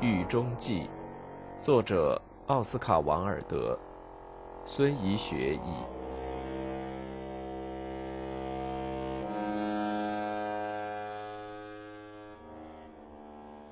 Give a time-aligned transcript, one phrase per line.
[0.02, 0.84] 《狱中记》，
[1.62, 3.78] 作者奥斯卡·王尔德，
[4.64, 5.58] 孙怡学译。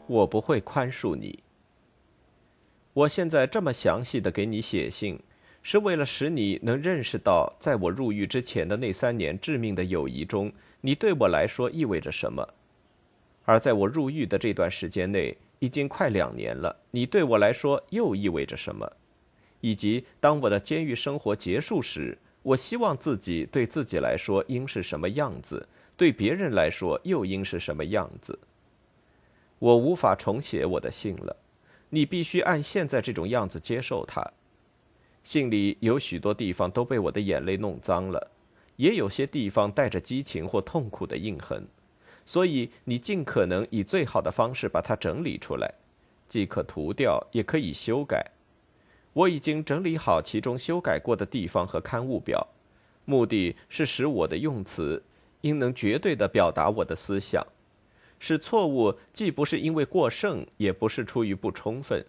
[0.06, 1.42] 我不会宽恕你。
[2.92, 5.18] 我现在这么详细的给你写信，
[5.62, 10.52] 是为了使你能认识到，在我入狱之前的那三年致命的友谊中，
[10.82, 12.46] 你对我来说意味着什么；
[13.46, 18.90] 而在我入狱的这段时间内，已经快两年了，你对我来说又意味着什么？
[19.60, 28.38] 以及当我的监狱生活结束时，我希望自己对自己来说应是什么样子，对别人来说又应是什么样子？
[29.58, 31.36] 我无法重写我的信了，
[31.90, 34.24] 你必须按现在这种样子接受它。
[35.24, 38.30] 信里有许多地方都被我的眼泪弄脏了，
[38.76, 41.66] 也有些地方带着激情或痛苦的印痕。
[42.28, 45.72] 所以，你尽可能以最好的方式把它整理出来，
[46.28, 48.32] 既可涂掉，也可以修改。
[49.14, 52.46] 我已经整理好其中修改过的地方和刊物表，
[53.06, 55.02] 目的是使我的用词
[55.40, 57.42] 应能绝对地表达我的思想，
[58.18, 62.04] 使错误既不是因为过剩，也不是出于不充分。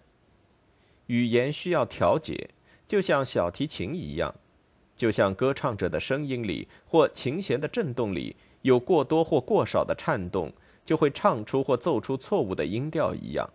[1.07, 2.49] 语言需要调节，
[2.85, 4.35] 就像小提琴一样，
[4.97, 8.35] 就像歌唱者的声音里或琴弦的震动里。
[8.61, 10.51] 有过多或过少的颤动，
[10.85, 13.49] 就会唱出或奏出错误的音调一样。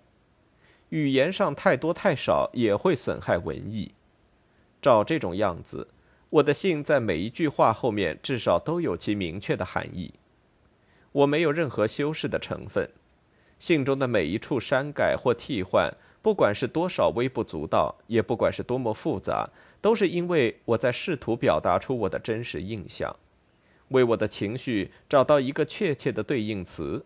[0.90, 3.92] 语言上太多太少也会损害文意。
[4.80, 5.88] 照这种样子，
[6.30, 10.12] 我的信在每一句话后面至少都有其明确的含义。
[11.12, 12.88] 我没有任何修饰的成分。
[13.58, 19.48] 信中的每一处删改或替换，不管是多少微不足道，也不管是多么复杂，
[19.80, 23.14] 都是因为我在试图表达出我的真实印象。
[23.88, 27.04] 为我的情绪找到一个确切的对应词。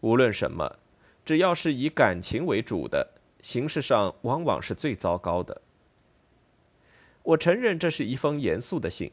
[0.00, 0.78] 无论什么，
[1.24, 3.06] 只要是以感情为主的，
[3.42, 5.60] 形式上往往是最糟糕的。
[7.22, 9.10] 我承认这是一封严肃的信。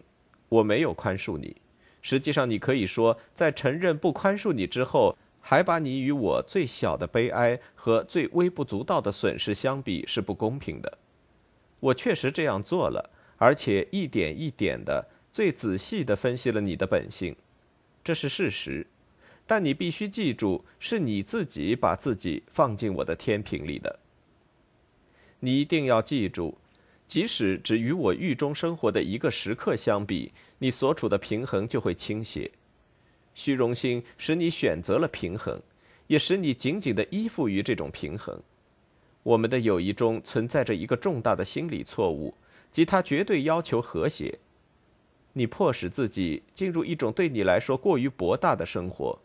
[0.49, 1.57] 我没有宽恕你。
[2.01, 10.97] 实际上，你可以说，在承认不宽恕你之后，还把你与我最小的悲哀和最微不足道的损失相比，是不公平的。
[11.81, 15.05] 我确实这样做了，而且一点一点的。
[15.37, 17.35] 最仔细地分析了你的本性，
[18.03, 18.87] 这是事实，
[19.45, 23.99] 但你必须记住，是你自己把自己放进我的天平里的。
[25.41, 26.57] 你一定要记住，
[27.07, 32.49] 即使只与我狱中生活的一个时刻相比，你所处的平衡就会倾斜。
[33.35, 35.61] 虚荣心使你选择了平衡，
[36.07, 38.41] 也使你紧紧地依附于这种平衡。
[39.21, 42.33] 我们的友谊中存在着一个重大的心理错误，
[42.71, 44.39] 即它绝对要求和谐。
[45.37, 49.19] 你迫使自己进入一种对你来说过于博大的生活，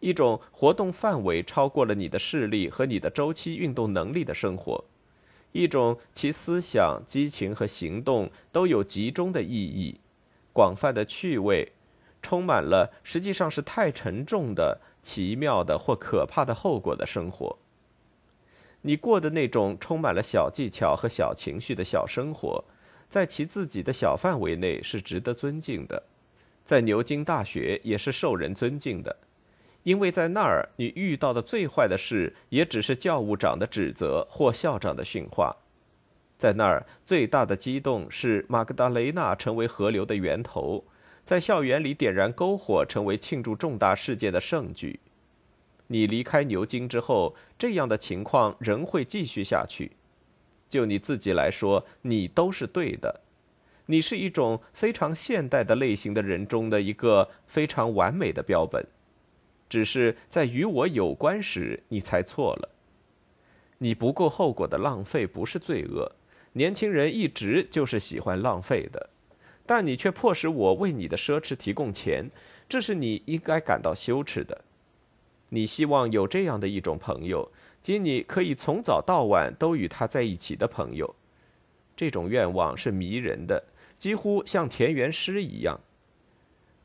[0.00, 4.82] 一种活动范围超过了你的视力和你的周期运动能力的生活，
[5.52, 10.00] 一种其思想、激情和行动都有集中的意义、
[10.54, 11.72] 广泛的趣味，
[12.22, 17.58] 充满了实际上是太沉重的、奇妙的或可怕的后果的生活。
[18.80, 22.64] 你过的那种充满了小技巧和小情绪的小生活。
[23.10, 26.00] 在其自己的小范围内是值得尊敬的，
[26.64, 29.14] 在牛津大学也是受人尊敬的，
[29.82, 35.56] 因为在那儿你遇到的最坏的事也只是教务长的指责或校长的训话，
[36.38, 40.84] 在那儿最大的激动是马格达雷纳成为河流的源头，
[41.24, 45.00] 在校园里点燃篝火成为庆祝重大事件的盛举。
[45.88, 49.90] 你离开牛津之后，这样的情况仍会继续下去。
[50.70, 53.20] 就你自己来说，你都是对的。
[53.86, 58.86] 你是一种非常现代的类型的人中的一个非常完美的标本，
[59.68, 62.68] 只是在与我有关时，你才错了。
[63.78, 66.12] 你不顾后果的浪费不是罪恶，
[66.52, 69.10] 年轻人一直就是喜欢浪费的，
[69.66, 72.30] 但你却迫使我为你的奢侈提供钱，
[72.68, 74.64] 这是你应该感到羞耻的。
[75.48, 77.50] 你希望有这样的一种朋友。
[77.82, 81.14] 即你可以从早到晚都与他在一起的朋友，
[81.96, 83.64] 这种愿望是迷人的，
[83.98, 85.80] 几乎像田园诗一样。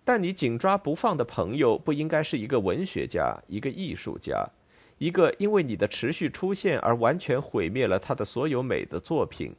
[0.04, 4.48] 但你紧抓不放的朋友不应该是一个文学家、一个艺术家、
[5.00, 9.54] 一个因为你的持续出现而完全毁灭了他的所有美的作品，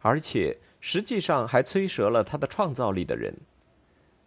[0.00, 3.34] 而且实际上还摧折了他的创造力的人。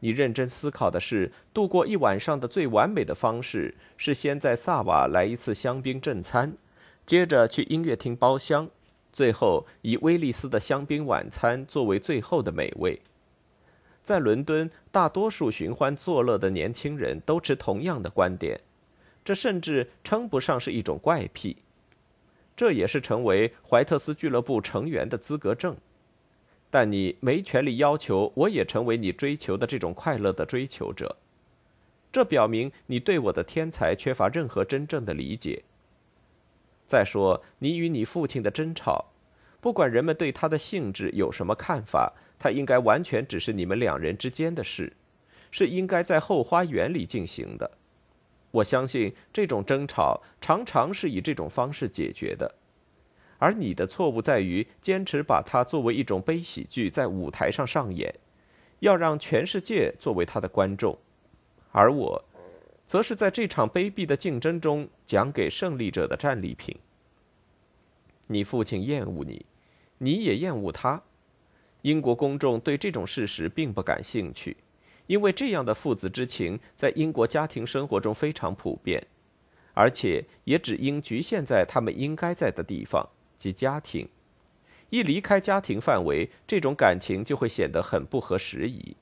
[0.03, 6.57] 你认真思考的是，度过一晚上的最完美的方式是先在萨瓦来一次香槟正餐，
[7.05, 8.69] 接着去音乐厅包厢，
[9.13, 13.01] 最后以威利斯的香槟晚餐作为最后的美味。
[14.03, 18.59] 在伦敦，大多数寻欢作乐的年轻人都持同样的观点，
[19.23, 21.55] 这甚至称不上是一种怪癖。
[22.57, 25.77] 这也是成为怀特斯俱乐部成员的资格证。
[26.73, 31.15] 但你没权利要求我也成为你追求的这种快乐的追求者。
[32.11, 35.61] 这表明你对我的天才缺乏任何真正的理解。
[36.87, 39.05] 再说，你与你父亲的争吵，
[39.61, 44.93] 不管人们对他的性质有什么看法，他应该完全只是你们两人之间的事，
[45.51, 47.69] 是应该在后花园里进行的。
[48.49, 52.55] 我相信这种争吵常常是以这种方式解决的。
[53.43, 58.15] 而你的错误在于坚持把它作为一种悲喜剧在舞台上上演，
[58.79, 60.97] 要让全世界作为他的观众，
[61.73, 62.23] 而我，
[62.87, 66.73] 则是在这场卑鄙的竞争中讲给胜利者的战利品。
[68.27, 69.45] 你父亲厌恶你，
[69.97, 71.03] 你也厌恶他。
[71.81, 74.55] 英国公众对这种事实并不感兴趣，
[75.07, 79.05] 因为这样的父子之情在英国家庭生活中非常普遍，
[79.73, 83.05] 而且也只应局限在他们应该在的地方。
[83.43, 84.07] 及家庭，
[84.89, 88.95] 一离开家庭范围，这种感情就会显得很不合时宜。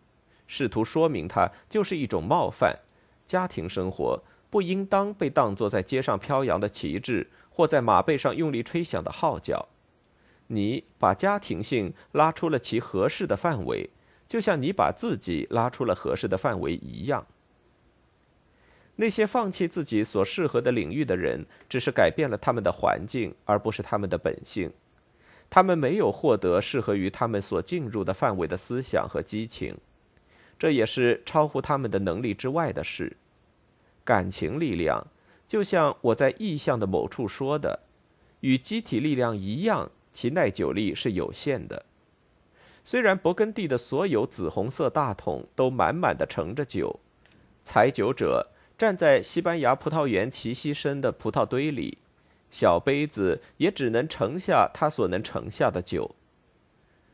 [0.48, 2.80] 试图说明它就是一种冒犯。
[3.28, 9.68] 家庭生活不应当被当作在街上飘扬的旗帜，或在马背上用力吹响的号角。
[10.48, 13.92] 你把家庭性拉出了其合适的范围，
[14.28, 17.28] 就像你把自己拉出了合适的范围一样。
[19.02, 24.72] 那些放弃自己所适合的领域的人，只是改变了他们的环境，而不是他们的本性。
[25.50, 29.76] 他们没有获得适合于他们所进入的范围的思想和激情，
[30.60, 33.18] 这也是超乎他们的能力之外的事。
[34.04, 35.08] 感情力量，
[35.48, 37.80] 就像我在意象的某处说的，
[38.42, 41.88] 与机体力量一样，其耐久力是有限的。
[42.84, 47.00] 虽然勃艮第的所有紫红色大桶都满满的盛着酒，
[47.64, 48.50] 采酒者。
[48.82, 52.00] 站在西班牙葡萄园齐膝深的葡萄堆里，
[52.50, 56.16] 小杯子也只能盛下他所能盛下的酒。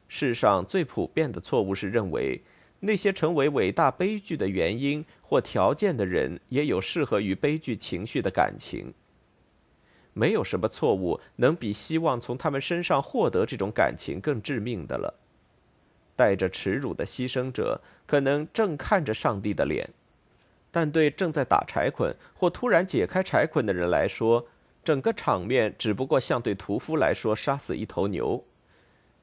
[0.07, 2.39] 世上最普遍的错误是认为，
[2.79, 8.93] 那些成为伟大悲剧的原因或条件的人也有适合于悲剧情绪的感情。
[10.13, 15.13] 没有什么错误能比希望从他们身上获得这种感情更致命的了。
[16.15, 19.89] 带着耻辱的牺牲者可能正看着上帝的脸。
[20.79, 24.45] 但对正在打柴捆或突然解开柴捆的人来说，
[24.83, 28.43] 整个场面只不过像对屠夫来说杀死一头牛；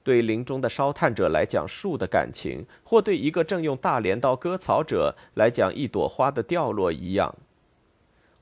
[0.03, 7.33] 对林中的烧炭者来讲树的感情，或对一个正用大镰刀割草者来讲一朵花的掉落一样。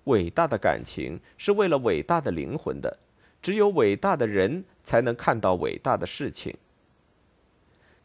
[0.05, 2.97] 伟大的感情是为了伟大的灵魂的，
[3.43, 6.57] 只有伟大的人才能看到伟大的事情。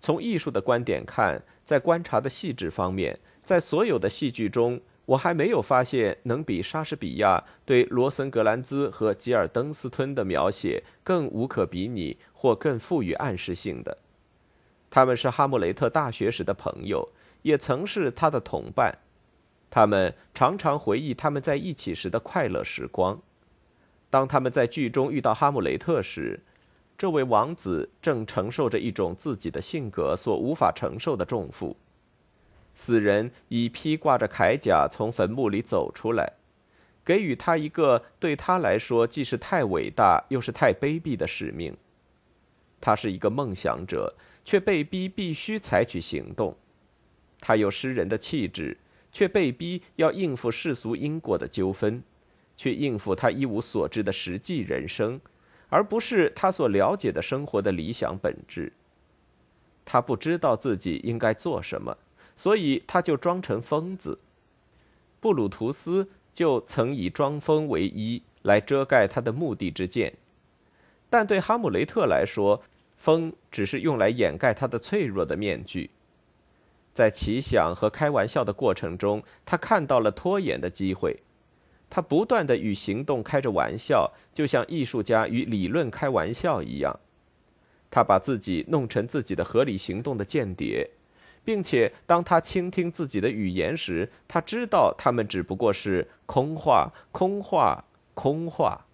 [0.01, 4.81] 从艺术的观点看，在观察的细致方面，在所有的戏剧中。
[5.07, 13.97] 我还没有发现能比莎士比亚对罗森格兰兹和吉尔登斯吞的描写更无可比拟或更富于暗示性的。
[14.89, 17.07] 他们是哈姆雷特大学时的朋友，
[17.41, 18.97] 也曾是他的同伴。
[19.69, 23.21] 他们常常回忆他们在一起时的快乐时光。
[24.09, 26.41] 当他们在剧中遇到哈姆雷特时，
[26.97, 31.77] 这位王子正承受着一种自己的性格所无法承受的重负。
[32.79, 36.33] 死人已披挂着铠甲从坟墓里走出来，
[37.03, 41.75] 给予他一个对他来说既是太伟大又是太卑鄙的使命。
[42.79, 44.13] 他是一个梦想者，
[44.45, 46.55] 却被逼必须采取行动。
[47.41, 48.77] 他有诗人的气质，
[49.11, 52.03] 却被逼要应付世俗因果的纠纷，
[52.55, 55.19] 去应付他一无所知的实际人生，
[55.69, 58.71] 而不是他所了解的生活的理想本质。
[59.83, 61.97] 他不知道自己应该做什么。
[62.37, 64.19] 所以他就装成疯子。
[65.19, 70.13] 布鲁图斯就曾以装疯为衣来遮盖他的目的之见，
[71.09, 72.61] 但对哈姆雷特来说，
[72.95, 75.89] 疯只是用来掩盖他的脆弱的面具。
[76.93, 81.17] 在奇想和开玩笑的过程中，他看到了拖延的机会。
[81.89, 86.99] 他不断的与行动开着玩笑，就像艺术家与理论开玩笑一样。
[87.89, 90.89] 他把自己弄成自己的合理行动的间谍。
[91.47, 98.85] 并且，当他倾听自己的语言时，他知道他们只不过是空话、空话、空话。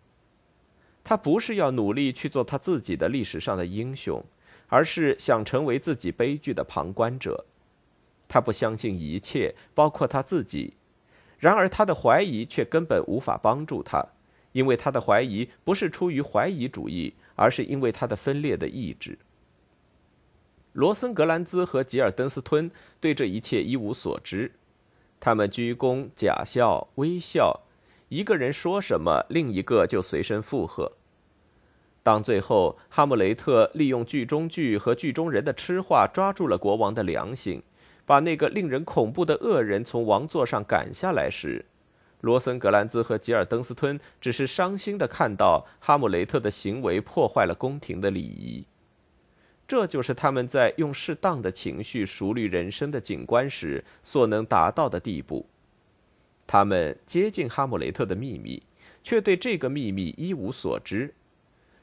[1.04, 4.24] 他不是要努力去做他自己的历史上的英雄，
[4.68, 7.44] 而是想成为自己悲剧的旁观者。
[8.28, 10.76] 他不相信一切，包括他自己。
[11.40, 14.06] 然而，他的怀疑却根本无法帮助他，
[14.52, 19.18] 因为他的怀疑不是出于怀疑主义，而是因为他的分裂的意志。
[20.74, 24.52] 罗森格兰兹和吉尔登斯吞对这一切一无所知，
[25.20, 27.62] 他们鞠躬、假笑、微笑，
[28.10, 30.94] 一个人说什么，另一个就随声附和。
[32.02, 37.62] 当最后哈姆雷特利用剧中剧和剧中人的痴话抓住了国王的良心，
[38.06, 41.66] 把那个令人恐怖的恶人从王座上赶下来时，
[42.22, 48.66] 罗森格兰兹和吉尔登斯吞只是伤心地看到哈姆雷特的行为破坏了宫廷的礼仪。
[49.74, 55.48] 这就是他们在用适当的情绪熟虑人生的景观时所能达到的地步。
[56.46, 58.62] 他们接近哈姆雷特的秘密，
[59.04, 61.16] 却对这个秘密一无所知。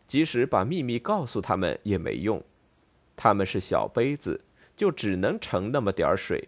[0.07, 2.41] 即使把秘密告诉他们也没用，
[3.17, 4.41] 他们是小杯子，
[4.77, 6.47] 就只能盛那么点儿水。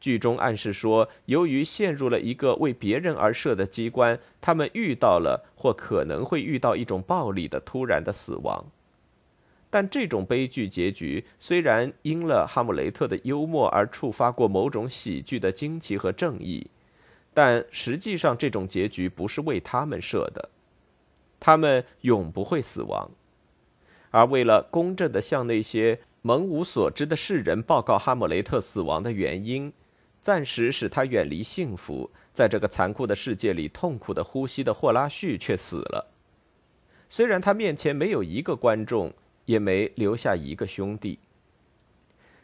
[0.00, 8.66] 剧中暗示说，由于陷入了一个为别人而设的机关，他们遇到了或可能会遇到一种暴力的突然的死亡。
[9.74, 16.64] 但这种悲剧结局虽然因了哈姆雷特的幽默而触发过某种喜剧的惊奇和正义，
[17.34, 20.48] 但实际上这种结局不是为他们设的。
[21.40, 23.10] 他们永不会死亡，
[24.12, 29.72] 而为了公正地向那些蒙无所知的世人报告哈姆雷特死亡的原因，
[30.22, 36.12] 暂时使他远离幸福，在这个残酷的世界里痛苦地呼吸的霍拉旭却死了。
[37.08, 39.12] 虽然他面前没有一个观众，
[39.46, 41.18] 也没留下一个兄弟，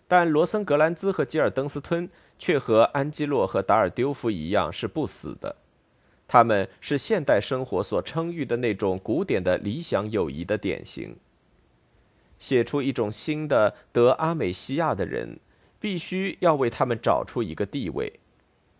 [0.07, 5.57] 但罗森格兰兹和吉尔登斯吞却和安基洛和达尔丢夫一样是不死的。
[6.27, 11.17] 他们是现代生活所称誉的那种古典的理想友谊的典型。
[12.39, 15.41] 写出一种新的德阿美西亚的人，
[15.79, 18.21] 必须要为他们找出一个地位，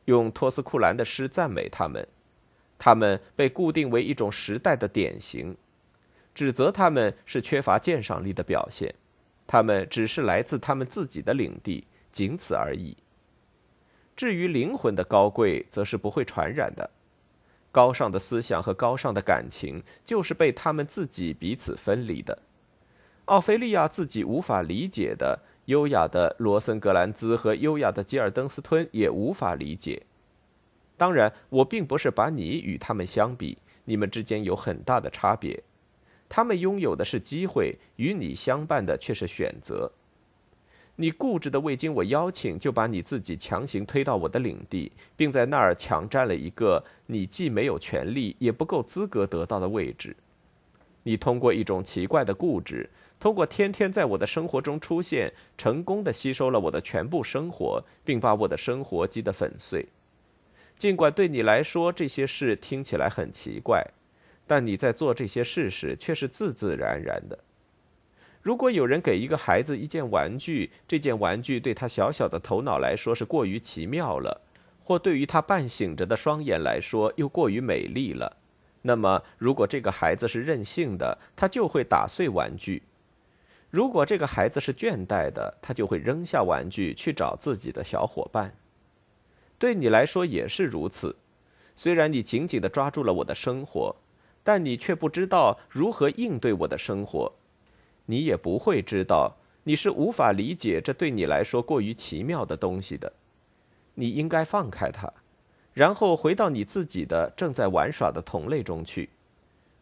[0.05, 2.07] 用托斯库兰的诗赞美他们。
[2.79, 5.57] 他们被固定为一种时代的典型，
[6.41, 8.95] 指责他们是缺乏鉴赏力的表现。
[9.47, 12.97] 他们只是来自他们自己的领地，仅此而已。
[14.17, 16.89] 至于灵魂的高贵，则是不会传染的。
[17.71, 22.39] 高尚的思想和高尚的感情，就是被他们自己彼此分离的。
[23.27, 30.05] 奥菲利亚自己无法理解的，优雅的罗森格兰兹和优雅的吉尔登斯吞也无法理解。
[30.97, 35.63] 当然，我并不是把你与他们相比，你们之间有很大的差别。
[36.31, 39.91] 他们拥有的是机会，与你相伴的却是选择。
[40.95, 50.15] 你固执的未经我邀请就把你自己强行推到我的领地，并在那儿抢占了一个你既没有权利也不够资格得到的位置。
[51.03, 59.85] 你通过一种奇怪的固执，通过天天在我的生活中出现，成功的吸收了我的全部生活，并把我的生活击得粉碎。
[60.79, 63.85] 尽管对你来说这些事听起来很奇怪，
[64.51, 67.39] 但你在做这些事时却是自自然然的。
[68.43, 74.41] 如果有人给一个孩子一件玩具，这件玩具对他小小的头脑来说是过于奇妙了，
[74.83, 78.39] 或对于他半醒着的双眼来说又过于美丽了，
[78.83, 82.83] 那么，如果这个孩子是任性的，他就会打碎玩具；
[83.71, 88.57] 如果这个孩子是倦怠的，他就会扔下玩具去找自己的小伙伴。
[89.61, 91.15] 对你来说也是如此。
[91.77, 93.95] 虽然你紧紧地抓住了我的生活，
[94.43, 97.33] 但你却不知道如何应对我的生活。
[98.07, 103.13] 你也不会知道，你是无法理解这对你来说过于奇妙的东西的。
[103.95, 105.13] 你应该放开它，
[105.75, 109.11] 然后回到你自己的正在玩耍的同类中去。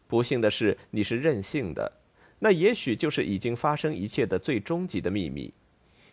[0.07, 1.91] 不幸的是，你是任性的，
[2.39, 5.53] 那也许就是已经发生一切的最终极的秘密，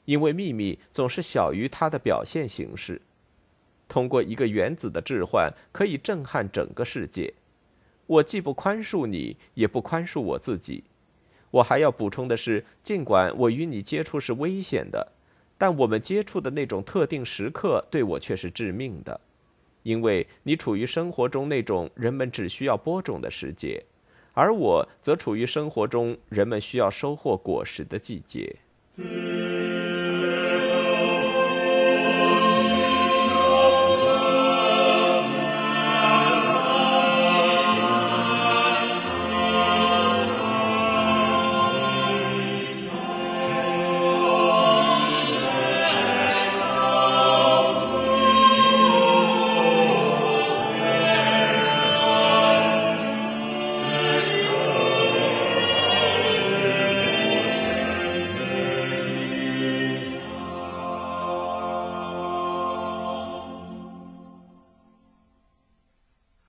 [0.04, 3.00] 因为秘密总是小于它的表现形式。
[3.88, 7.32] 通过一个原子的置换，可以震撼整个世界。
[8.06, 10.84] 我既不宽恕你，也不宽恕我自己。
[11.50, 15.12] 我还要补充的是，尽管我与你接触是危险的，
[15.56, 19.20] 但我们接触的那种特定时刻对我却是致命的，
[19.82, 23.82] 因为你处于生活中那种人们只需要播种的时节，
[24.34, 28.56] 而我则处于生活中人们需要收获果实的季节。